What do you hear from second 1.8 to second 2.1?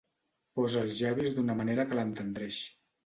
que